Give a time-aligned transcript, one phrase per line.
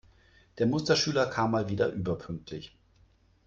[0.57, 2.75] Der Musterschüler kam mal wieder überpünktlich.